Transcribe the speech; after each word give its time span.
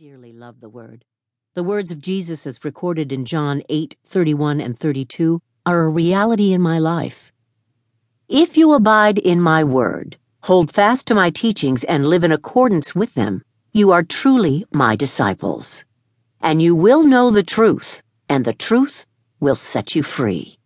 dearly 0.00 0.32
love 0.32 0.60
the 0.60 0.68
word. 0.68 1.04
The 1.54 1.62
words 1.62 1.92
of 1.92 2.00
Jesus 2.00 2.48
as 2.48 2.64
recorded 2.64 3.12
in 3.12 3.24
John 3.24 3.62
8 3.68 3.96
31 4.04 4.60
and 4.60 4.76
32 4.76 5.40
are 5.64 5.84
a 5.84 5.88
reality 5.88 6.52
in 6.52 6.60
my 6.60 6.80
life. 6.80 7.30
If 8.28 8.56
you 8.56 8.72
abide 8.72 9.18
in 9.18 9.40
my 9.40 9.62
word, 9.62 10.16
hold 10.42 10.72
fast 10.72 11.06
to 11.06 11.14
my 11.14 11.30
teachings, 11.30 11.84
and 11.84 12.06
live 12.08 12.24
in 12.24 12.32
accordance 12.32 12.96
with 12.96 13.14
them, 13.14 13.42
you 13.72 13.92
are 13.92 14.02
truly 14.02 14.66
my 14.72 14.96
disciples. 14.96 15.84
And 16.40 16.60
you 16.60 16.74
will 16.74 17.04
know 17.04 17.30
the 17.30 17.44
truth, 17.44 18.02
and 18.28 18.44
the 18.44 18.52
truth 18.52 19.06
will 19.38 19.54
set 19.54 19.94
you 19.94 20.02
free. 20.02 20.58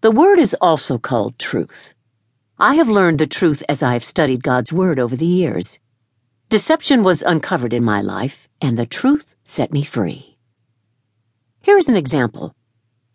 The 0.00 0.10
word 0.10 0.40
is 0.40 0.56
also 0.60 0.98
called 0.98 1.38
truth. 1.38 1.94
I 2.58 2.74
have 2.74 2.88
learned 2.88 3.20
the 3.20 3.28
truth 3.28 3.62
as 3.68 3.80
I 3.80 3.92
have 3.92 4.02
studied 4.02 4.42
God's 4.42 4.72
word 4.72 4.98
over 4.98 5.14
the 5.14 5.24
years. 5.24 5.78
Deception 6.50 7.02
was 7.02 7.20
uncovered 7.20 7.74
in 7.74 7.84
my 7.84 8.00
life, 8.00 8.48
and 8.62 8.78
the 8.78 8.86
truth 8.86 9.36
set 9.44 9.70
me 9.70 9.84
free. 9.84 10.38
Here's 11.60 11.90
an 11.90 11.96
example. 11.96 12.54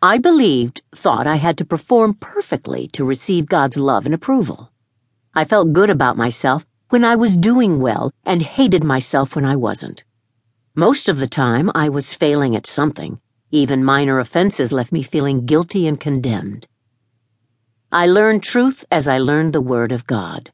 I 0.00 0.18
believed, 0.18 0.82
thought 0.94 1.26
I 1.26 1.34
had 1.34 1.58
to 1.58 1.64
perform 1.64 2.14
perfectly 2.14 2.86
to 2.92 3.04
receive 3.04 3.46
God's 3.46 3.76
love 3.76 4.06
and 4.06 4.14
approval. 4.14 4.70
I 5.34 5.44
felt 5.44 5.72
good 5.72 5.90
about 5.90 6.16
myself 6.16 6.64
when 6.90 7.04
I 7.04 7.16
was 7.16 7.36
doing 7.36 7.80
well 7.80 8.12
and 8.24 8.40
hated 8.40 8.84
myself 8.84 9.34
when 9.34 9.44
I 9.44 9.56
wasn't. 9.56 10.04
Most 10.76 11.08
of 11.08 11.18
the 11.18 11.26
time, 11.26 11.72
I 11.74 11.88
was 11.88 12.14
failing 12.14 12.54
at 12.54 12.68
something. 12.68 13.20
Even 13.50 13.82
minor 13.82 14.20
offenses 14.20 14.70
left 14.70 14.92
me 14.92 15.02
feeling 15.02 15.44
guilty 15.44 15.88
and 15.88 15.98
condemned. 15.98 16.68
I 17.90 18.06
learned 18.06 18.44
truth 18.44 18.84
as 18.92 19.08
I 19.08 19.18
learned 19.18 19.52
the 19.52 19.60
Word 19.60 19.90
of 19.90 20.06
God. 20.06 20.52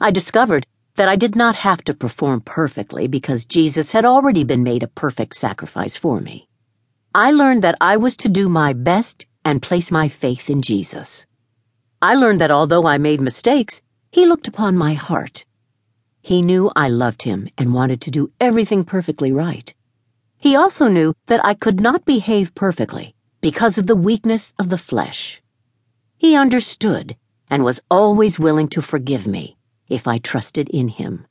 I 0.00 0.10
discovered 0.10 0.66
that 0.98 1.08
I 1.08 1.14
did 1.14 1.36
not 1.36 1.54
have 1.54 1.84
to 1.84 1.94
perform 1.94 2.40
perfectly 2.40 3.06
because 3.06 3.44
Jesus 3.44 3.92
had 3.92 4.04
already 4.04 4.42
been 4.42 4.64
made 4.64 4.82
a 4.82 4.88
perfect 4.88 5.36
sacrifice 5.36 5.96
for 5.96 6.20
me. 6.20 6.48
I 7.14 7.30
learned 7.30 7.62
that 7.62 7.76
I 7.80 7.96
was 7.96 8.16
to 8.16 8.28
do 8.28 8.48
my 8.48 8.72
best 8.72 9.24
and 9.44 9.62
place 9.62 9.92
my 9.92 10.08
faith 10.08 10.50
in 10.50 10.60
Jesus. 10.60 11.24
I 12.02 12.14
learned 12.16 12.40
that 12.40 12.50
although 12.50 12.84
I 12.88 12.98
made 12.98 13.20
mistakes, 13.20 13.80
He 14.10 14.26
looked 14.26 14.48
upon 14.48 14.76
my 14.76 14.94
heart. 14.94 15.44
He 16.20 16.42
knew 16.42 16.72
I 16.74 16.88
loved 16.88 17.22
Him 17.22 17.48
and 17.56 17.72
wanted 17.72 18.00
to 18.00 18.10
do 18.10 18.32
everything 18.40 18.84
perfectly 18.84 19.30
right. 19.30 19.72
He 20.36 20.56
also 20.56 20.88
knew 20.88 21.14
that 21.26 21.44
I 21.44 21.54
could 21.54 21.80
not 21.80 22.04
behave 22.06 22.56
perfectly 22.56 23.14
because 23.40 23.78
of 23.78 23.86
the 23.86 24.02
weakness 24.08 24.52
of 24.58 24.68
the 24.68 24.78
flesh. 24.90 25.40
He 26.16 26.34
understood 26.34 27.16
and 27.48 27.62
was 27.62 27.80
always 27.88 28.40
willing 28.40 28.66
to 28.70 28.82
forgive 28.82 29.28
me 29.28 29.57
if 29.88 30.06
I 30.06 30.18
trusted 30.18 30.68
in 30.70 30.88
him. 30.88 31.26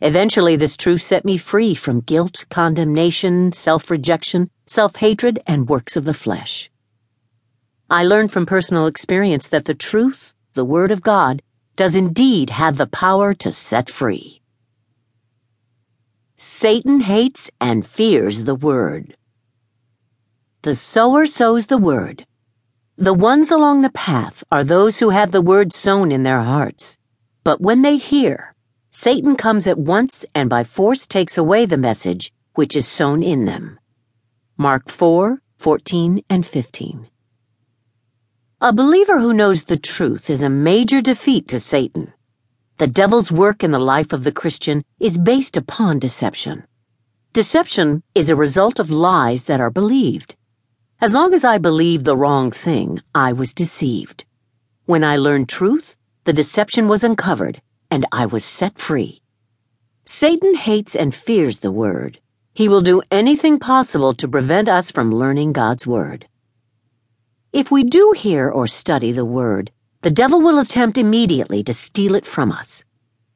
Eventually, 0.00 0.56
this 0.56 0.76
truth 0.76 1.02
set 1.02 1.24
me 1.24 1.38
free 1.38 1.74
from 1.74 2.00
guilt, 2.00 2.44
condemnation, 2.50 3.50
self 3.52 3.90
rejection, 3.90 4.50
self 4.66 4.96
hatred, 4.96 5.42
and 5.46 5.68
works 5.68 5.96
of 5.96 6.04
the 6.04 6.14
flesh. 6.14 6.70
I 7.88 8.04
learned 8.04 8.32
from 8.32 8.46
personal 8.46 8.86
experience 8.86 9.48
that 9.48 9.64
the 9.64 9.74
truth, 9.74 10.34
the 10.54 10.64
Word 10.64 10.90
of 10.90 11.02
God, 11.02 11.40
does 11.76 11.96
indeed 11.96 12.50
have 12.50 12.76
the 12.76 12.86
power 12.86 13.32
to 13.34 13.52
set 13.52 13.88
free. 13.88 14.42
Satan 16.36 17.00
hates 17.00 17.50
and 17.60 17.86
fears 17.86 18.44
the 18.44 18.54
Word. 18.54 19.16
The 20.62 20.74
sower 20.74 21.24
sows 21.24 21.68
the 21.68 21.78
Word. 21.78 22.26
The 22.98 23.14
ones 23.14 23.50
along 23.50 23.82
the 23.82 23.90
path 23.90 24.42
are 24.50 24.64
those 24.64 24.98
who 24.98 25.10
have 25.10 25.32
the 25.32 25.40
Word 25.40 25.72
sown 25.72 26.10
in 26.10 26.22
their 26.22 26.42
hearts. 26.42 26.98
But 27.46 27.60
when 27.60 27.82
they 27.82 27.96
hear, 27.96 28.56
Satan 28.90 29.36
comes 29.36 29.68
at 29.68 29.78
once 29.78 30.26
and 30.34 30.50
by 30.50 30.64
force 30.64 31.06
takes 31.06 31.38
away 31.38 31.64
the 31.64 31.76
message 31.76 32.32
which 32.54 32.74
is 32.74 32.88
sown 32.88 33.22
in 33.22 33.44
them. 33.44 33.78
Mark 34.56 34.90
4 34.90 35.40
14 35.56 36.24
and 36.28 36.44
15. 36.44 37.06
A 38.60 38.72
believer 38.72 39.20
who 39.20 39.32
knows 39.32 39.62
the 39.62 39.76
truth 39.76 40.28
is 40.28 40.42
a 40.42 40.50
major 40.50 41.00
defeat 41.00 41.46
to 41.46 41.60
Satan. 41.60 42.12
The 42.78 42.88
devil's 42.88 43.30
work 43.30 43.62
in 43.62 43.70
the 43.70 43.78
life 43.94 44.12
of 44.12 44.24
the 44.24 44.32
Christian 44.32 44.82
is 44.98 45.16
based 45.16 45.56
upon 45.56 46.00
deception. 46.00 46.64
Deception 47.32 48.02
is 48.16 48.28
a 48.28 48.34
result 48.34 48.80
of 48.80 48.90
lies 48.90 49.44
that 49.44 49.60
are 49.60 49.70
believed. 49.70 50.34
As 51.00 51.14
long 51.14 51.32
as 51.32 51.44
I 51.44 51.58
believed 51.58 52.06
the 52.06 52.16
wrong 52.16 52.50
thing, 52.50 53.02
I 53.14 53.32
was 53.32 53.54
deceived. 53.54 54.24
When 54.86 55.04
I 55.04 55.16
learned 55.16 55.48
truth, 55.48 55.96
the 56.26 56.32
deception 56.32 56.88
was 56.88 57.04
uncovered, 57.04 57.62
and 57.88 58.04
I 58.10 58.26
was 58.26 58.44
set 58.44 58.78
free. 58.78 59.22
Satan 60.04 60.56
hates 60.56 60.96
and 60.96 61.14
fears 61.14 61.60
the 61.60 61.70
Word. 61.70 62.18
He 62.52 62.68
will 62.68 62.80
do 62.80 63.00
anything 63.12 63.60
possible 63.60 64.12
to 64.14 64.26
prevent 64.26 64.68
us 64.68 64.90
from 64.90 65.14
learning 65.14 65.52
God's 65.52 65.86
Word. 65.86 66.26
If 67.52 67.70
we 67.70 67.84
do 67.84 68.12
hear 68.16 68.50
or 68.50 68.66
study 68.66 69.12
the 69.12 69.24
Word, 69.24 69.70
the 70.02 70.10
devil 70.10 70.40
will 70.40 70.58
attempt 70.58 70.98
immediately 70.98 71.62
to 71.62 71.72
steal 71.72 72.16
it 72.16 72.26
from 72.26 72.50
us. 72.50 72.84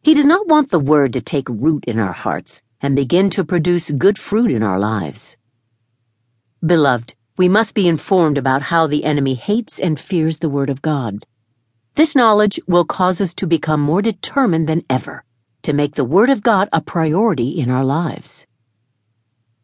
He 0.02 0.12
does 0.12 0.26
not 0.26 0.48
want 0.48 0.72
the 0.72 0.80
Word 0.80 1.12
to 1.12 1.20
take 1.20 1.48
root 1.48 1.84
in 1.84 2.00
our 2.00 2.12
hearts 2.12 2.60
and 2.80 2.96
begin 2.96 3.30
to 3.30 3.44
produce 3.44 3.92
good 3.92 4.18
fruit 4.18 4.50
in 4.50 4.64
our 4.64 4.80
lives. 4.80 5.36
Beloved, 6.66 7.14
we 7.36 7.48
must 7.48 7.76
be 7.76 7.86
informed 7.86 8.36
about 8.36 8.62
how 8.62 8.88
the 8.88 9.04
enemy 9.04 9.34
hates 9.34 9.78
and 9.78 10.00
fears 10.00 10.40
the 10.40 10.48
Word 10.48 10.70
of 10.70 10.82
God. 10.82 11.24
This 12.00 12.16
knowledge 12.16 12.58
will 12.66 12.86
cause 12.86 13.20
us 13.20 13.34
to 13.34 13.46
become 13.46 13.82
more 13.82 14.00
determined 14.00 14.66
than 14.66 14.86
ever 14.88 15.22
to 15.60 15.74
make 15.74 15.96
the 15.96 16.10
Word 16.16 16.30
of 16.30 16.42
God 16.42 16.66
a 16.72 16.80
priority 16.80 17.60
in 17.60 17.68
our 17.68 17.84
lives. 17.84 18.46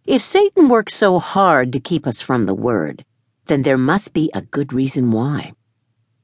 If 0.05 0.21
Satan 0.21 0.69
works 0.69 0.93
so 0.93 1.19
hard 1.19 1.73
to 1.73 1.81
keep 1.81 2.07
us 2.07 2.21
from 2.21 2.45
the 2.45 2.53
Word, 2.53 3.07
then 3.47 3.63
there 3.63 3.79
must 3.79 4.13
be 4.13 4.31
a 4.35 4.43
good 4.43 4.75
reason 4.75 5.13
why. 5.13 5.55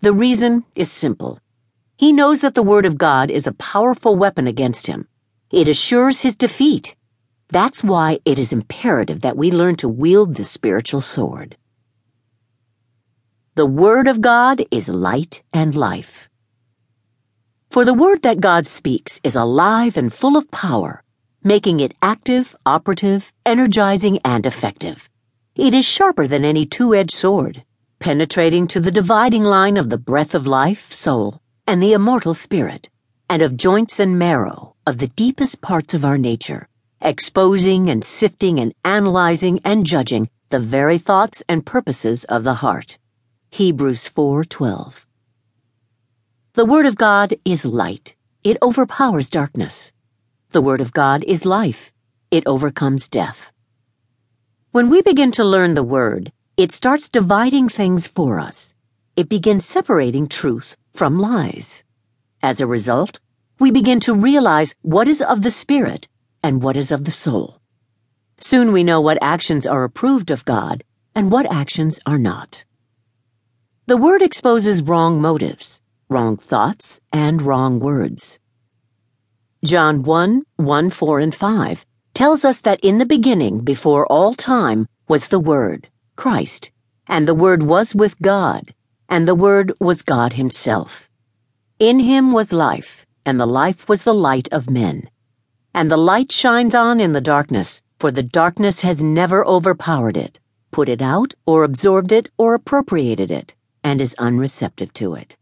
The 0.02 0.12
reason 0.12 0.64
is 0.74 0.92
simple. 0.92 1.38
He 1.96 2.12
knows 2.12 2.42
that 2.42 2.54
the 2.54 2.62
Word 2.62 2.84
of 2.84 2.98
God 2.98 3.30
is 3.30 3.46
a 3.46 3.54
powerful 3.54 4.14
weapon 4.14 4.46
against 4.46 4.88
him. 4.88 5.08
It 5.50 5.66
assures 5.66 6.20
his 6.20 6.36
defeat. 6.36 6.94
That's 7.48 7.82
why 7.82 8.18
it 8.26 8.38
is 8.38 8.52
imperative 8.52 9.22
that 9.22 9.38
we 9.38 9.50
learn 9.50 9.76
to 9.76 9.88
wield 9.88 10.34
the 10.34 10.44
spiritual 10.44 11.00
sword. 11.00 11.56
The 13.54 13.66
Word 13.66 14.08
of 14.08 14.22
God 14.22 14.64
is 14.70 14.88
light 14.88 15.42
and 15.52 15.74
life. 15.74 16.30
For 17.68 17.84
the 17.84 17.92
Word 17.92 18.22
that 18.22 18.40
God 18.40 18.66
speaks 18.66 19.20
is 19.22 19.36
alive 19.36 19.98
and 19.98 20.10
full 20.10 20.38
of 20.38 20.50
power, 20.50 21.02
making 21.44 21.80
it 21.80 21.92
active, 22.00 22.56
operative, 22.64 23.30
energizing, 23.44 24.20
and 24.24 24.46
effective. 24.46 25.10
It 25.54 25.74
is 25.74 25.84
sharper 25.84 26.26
than 26.26 26.46
any 26.46 26.64
two 26.64 26.94
edged 26.94 27.14
sword, 27.14 27.62
penetrating 27.98 28.66
to 28.68 28.80
the 28.80 28.90
dividing 28.90 29.44
line 29.44 29.76
of 29.76 29.90
the 29.90 29.98
breath 29.98 30.34
of 30.34 30.46
life, 30.46 30.90
soul, 30.90 31.42
and 31.66 31.82
the 31.82 31.92
immortal 31.92 32.32
spirit, 32.32 32.88
and 33.28 33.42
of 33.42 33.58
joints 33.58 34.00
and 34.00 34.18
marrow, 34.18 34.76
of 34.86 34.96
the 34.96 35.08
deepest 35.08 35.60
parts 35.60 35.92
of 35.92 36.06
our 36.06 36.16
nature, 36.16 36.68
exposing 37.02 37.90
and 37.90 38.02
sifting 38.02 38.58
and 38.58 38.72
analyzing 38.82 39.60
and 39.62 39.84
judging 39.84 40.30
the 40.48 40.58
very 40.58 40.96
thoughts 40.96 41.42
and 41.50 41.66
purposes 41.66 42.24
of 42.24 42.44
the 42.44 42.54
heart. 42.54 42.96
Hebrews 43.54 44.08
4:12. 44.08 45.06
The 46.54 46.64
word 46.64 46.86
of 46.86 46.96
God 46.96 47.34
is 47.44 47.66
light. 47.66 48.16
It 48.42 48.56
overpowers 48.62 49.28
darkness. 49.28 49.92
The 50.52 50.62
word 50.62 50.80
of 50.80 50.94
God 50.94 51.22
is 51.24 51.44
life. 51.44 51.92
It 52.30 52.46
overcomes 52.46 53.10
death. 53.10 53.52
When 54.70 54.88
we 54.88 55.02
begin 55.02 55.32
to 55.32 55.44
learn 55.44 55.74
the 55.74 55.82
word, 55.82 56.32
it 56.56 56.72
starts 56.72 57.10
dividing 57.10 57.68
things 57.68 58.06
for 58.06 58.40
us. 58.40 58.74
It 59.16 59.28
begins 59.28 59.66
separating 59.66 60.28
truth 60.28 60.74
from 60.94 61.18
lies. 61.18 61.84
As 62.42 62.62
a 62.62 62.66
result, 62.66 63.20
we 63.58 63.70
begin 63.70 64.00
to 64.00 64.14
realize 64.14 64.74
what 64.80 65.06
is 65.06 65.20
of 65.20 65.42
the 65.42 65.50
spirit 65.50 66.08
and 66.42 66.62
what 66.62 66.78
is 66.78 66.90
of 66.90 67.04
the 67.04 67.10
soul. 67.10 67.60
Soon 68.38 68.72
we 68.72 68.82
know 68.82 69.02
what 69.02 69.18
actions 69.20 69.66
are 69.66 69.84
approved 69.84 70.30
of 70.30 70.46
God 70.46 70.84
and 71.14 71.30
what 71.30 71.52
actions 71.52 72.00
are 72.06 72.18
not. 72.18 72.64
The 73.92 73.98
word 73.98 74.22
exposes 74.22 74.80
wrong 74.80 75.20
motives, 75.20 75.82
wrong 76.08 76.38
thoughts, 76.38 76.98
and 77.12 77.42
wrong 77.42 77.78
words. 77.78 78.38
John 79.62 80.02
1 80.02 80.44
1 80.56 80.88
4 80.88 81.18
and 81.18 81.34
5 81.34 81.84
tells 82.14 82.42
us 82.42 82.60
that 82.60 82.80
in 82.80 82.96
the 82.96 83.04
beginning, 83.04 83.60
before 83.60 84.06
all 84.06 84.32
time, 84.32 84.88
was 85.08 85.28
the 85.28 85.38
Word, 85.38 85.90
Christ, 86.16 86.70
and 87.06 87.28
the 87.28 87.34
Word 87.34 87.64
was 87.64 87.94
with 87.94 88.18
God, 88.22 88.72
and 89.10 89.28
the 89.28 89.34
Word 89.34 89.74
was 89.78 90.00
God 90.00 90.32
Himself. 90.32 91.10
In 91.78 92.00
Him 92.00 92.32
was 92.32 92.50
life, 92.50 93.04
and 93.26 93.38
the 93.38 93.46
life 93.46 93.86
was 93.90 94.04
the 94.04 94.14
light 94.14 94.48
of 94.50 94.70
men. 94.70 95.10
And 95.74 95.90
the 95.90 95.98
light 95.98 96.32
shines 96.32 96.74
on 96.74 96.98
in 96.98 97.12
the 97.12 97.20
darkness, 97.20 97.82
for 97.98 98.10
the 98.10 98.22
darkness 98.22 98.80
has 98.80 99.02
never 99.02 99.46
overpowered 99.46 100.16
it, 100.16 100.40
put 100.70 100.88
it 100.88 101.02
out, 101.02 101.34
or 101.44 101.62
absorbed 101.62 102.10
it, 102.10 102.30
or 102.38 102.54
appropriated 102.54 103.30
it 103.30 103.54
and 103.84 104.00
is 104.00 104.14
unreceptive 104.18 104.92
to 104.94 105.14
it. 105.14 105.36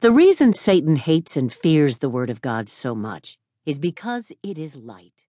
The 0.00 0.12
reason 0.12 0.52
Satan 0.52 0.96
hates 0.96 1.36
and 1.36 1.52
fears 1.52 1.98
the 1.98 2.08
Word 2.08 2.30
of 2.30 2.40
God 2.40 2.68
so 2.68 2.94
much 2.94 3.38
is 3.66 3.78
because 3.78 4.32
it 4.42 4.58
is 4.58 4.76
light. 4.76 5.24